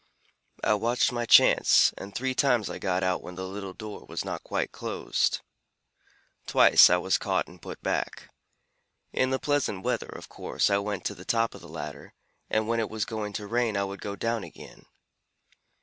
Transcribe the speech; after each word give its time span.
I 0.63 0.73
watched 0.73 1.11
my 1.11 1.27
chance, 1.27 1.93
and 1.95 2.15
three 2.15 2.33
times 2.33 2.71
I 2.71 2.79
got 2.79 3.03
out 3.03 3.21
when 3.21 3.35
the 3.35 3.45
little 3.47 3.73
door 3.75 4.03
was 4.09 4.25
not 4.25 4.41
quite 4.41 4.71
closed. 4.71 5.41
Twice 6.47 6.89
I 6.89 6.97
was 6.97 7.19
caught 7.19 7.47
and 7.47 7.61
put 7.61 7.83
back. 7.83 8.33
In 9.13 9.29
the 9.29 9.37
pleasant 9.37 9.83
weather, 9.83 10.09
of 10.09 10.27
course, 10.27 10.71
I 10.71 10.79
went 10.79 11.05
to 11.05 11.13
the 11.13 11.23
top 11.23 11.53
of 11.53 11.61
the 11.61 11.69
ladder, 11.69 12.15
and 12.49 12.67
when 12.67 12.79
it 12.79 12.89
was 12.89 13.05
going 13.05 13.33
to 13.33 13.45
rain 13.45 13.77
I 13.77 13.83
would 13.83 14.01
go 14.01 14.15
down 14.15 14.43
again. 14.43 14.87